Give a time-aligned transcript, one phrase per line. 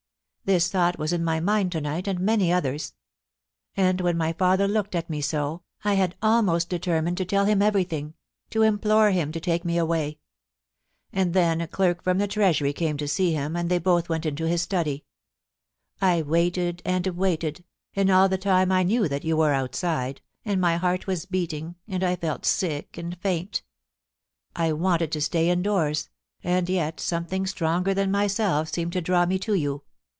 [0.51, 2.93] This thought was in my mind to night, and many others;
[3.77, 7.61] and when my father looked at me so, I had almost determined to tell him
[7.61, 8.15] every thing,
[8.49, 10.19] to implore him to take me away....
[11.13, 14.25] And then a clerk from the Treasury came to see him, and they both went
[14.25, 15.05] into his study....
[16.01, 17.63] I waited and waited,
[17.95, 21.53] and all the time I knew that you were outside, and my heart was beat
[21.53, 23.61] ing, and I felt sick and faint
[24.53, 26.09] I wanted to stay indoors,
[26.43, 29.83] and yet something stronger than myself seemed to draw mc to you.